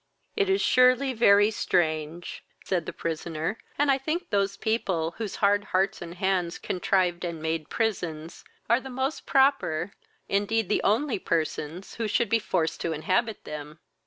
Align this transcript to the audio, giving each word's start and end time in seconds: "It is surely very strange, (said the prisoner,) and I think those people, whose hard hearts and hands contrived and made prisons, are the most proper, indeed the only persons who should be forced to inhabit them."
"It 0.35 0.49
is 0.49 0.61
surely 0.61 1.13
very 1.13 1.51
strange, 1.51 2.43
(said 2.65 2.87
the 2.87 2.91
prisoner,) 2.91 3.59
and 3.77 3.91
I 3.91 3.99
think 3.99 4.31
those 4.31 4.57
people, 4.57 5.11
whose 5.19 5.35
hard 5.35 5.65
hearts 5.65 6.01
and 6.01 6.15
hands 6.15 6.57
contrived 6.57 7.23
and 7.23 7.39
made 7.39 7.69
prisons, 7.69 8.43
are 8.67 8.79
the 8.79 8.89
most 8.89 9.27
proper, 9.27 9.93
indeed 10.27 10.69
the 10.69 10.81
only 10.83 11.19
persons 11.19 11.93
who 11.97 12.07
should 12.07 12.29
be 12.29 12.39
forced 12.39 12.81
to 12.81 12.93
inhabit 12.93 13.43
them." 13.43 13.77